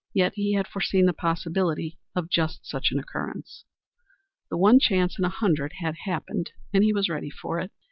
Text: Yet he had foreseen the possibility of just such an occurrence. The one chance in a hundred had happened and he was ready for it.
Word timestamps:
Yet 0.15 0.33
he 0.33 0.53
had 0.53 0.67
foreseen 0.67 1.05
the 1.05 1.13
possibility 1.13 1.99
of 2.15 2.27
just 2.27 2.65
such 2.65 2.91
an 2.91 2.97
occurrence. 2.97 3.65
The 4.49 4.57
one 4.57 4.79
chance 4.79 5.19
in 5.19 5.25
a 5.25 5.29
hundred 5.29 5.73
had 5.73 5.93
happened 6.05 6.53
and 6.73 6.83
he 6.83 6.91
was 6.91 7.07
ready 7.07 7.29
for 7.29 7.59
it. 7.59 7.69